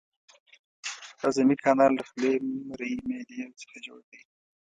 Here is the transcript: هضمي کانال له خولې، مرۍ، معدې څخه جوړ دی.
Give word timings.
هضمي 1.21 1.55
کانال 1.63 1.91
له 1.97 2.03
خولې، 2.09 2.33
مرۍ، 2.67 2.93
معدې 3.07 3.39
څخه 3.61 3.75
جوړ 3.85 3.99
دی. 4.09 4.21